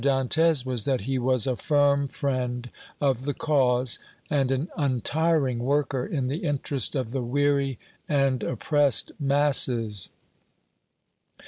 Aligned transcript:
Dantès 0.01 0.65
was 0.65 0.85
that 0.85 1.01
he 1.01 1.19
was 1.19 1.45
a 1.45 1.55
firm 1.55 2.07
friend 2.07 2.69
of 2.99 3.25
the 3.25 3.35
cause 3.35 3.99
and 4.31 4.49
an 4.49 4.67
untiring 4.75 5.59
worker 5.59 6.03
in 6.07 6.25
the 6.25 6.39
interest 6.39 6.95
of 6.95 7.11
the 7.11 7.21
weary 7.21 7.77
and 8.09 8.41
oppressed 8.41 9.11
masses. 9.19 10.09